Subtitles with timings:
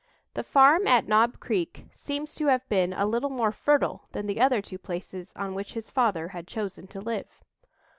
[0.33, 4.41] The farm at Knob Creek seems to have been a little more fertile than the
[4.41, 7.39] other two places on which his father had chosen to live.